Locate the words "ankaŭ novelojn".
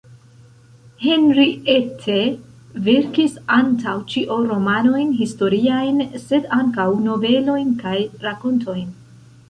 6.63-7.73